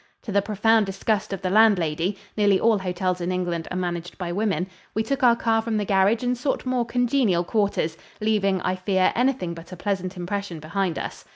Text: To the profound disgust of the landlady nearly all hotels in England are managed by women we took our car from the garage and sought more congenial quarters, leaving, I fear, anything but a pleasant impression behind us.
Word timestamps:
To 0.23 0.31
the 0.31 0.41
profound 0.41 0.87
disgust 0.87 1.31
of 1.31 1.43
the 1.43 1.51
landlady 1.51 2.17
nearly 2.35 2.59
all 2.59 2.79
hotels 2.79 3.21
in 3.21 3.31
England 3.31 3.67
are 3.69 3.77
managed 3.77 4.17
by 4.17 4.31
women 4.31 4.65
we 4.95 5.03
took 5.03 5.21
our 5.21 5.35
car 5.35 5.61
from 5.61 5.77
the 5.77 5.85
garage 5.85 6.23
and 6.23 6.35
sought 6.35 6.65
more 6.65 6.87
congenial 6.87 7.43
quarters, 7.43 7.97
leaving, 8.19 8.61
I 8.61 8.77
fear, 8.77 9.11
anything 9.15 9.53
but 9.53 9.71
a 9.71 9.77
pleasant 9.77 10.17
impression 10.17 10.59
behind 10.59 10.97
us. 10.97 11.23